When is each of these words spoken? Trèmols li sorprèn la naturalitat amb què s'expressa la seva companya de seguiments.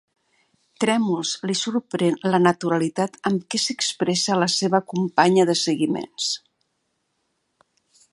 Trèmols 0.83 1.33
li 1.49 1.55
sorprèn 1.59 2.17
la 2.35 2.39
naturalitat 2.45 3.19
amb 3.31 3.45
què 3.55 3.59
s'expressa 3.65 4.39
la 4.45 4.49
seva 4.55 4.81
companya 4.95 5.47
de 5.51 5.57
seguiments. 5.61 6.31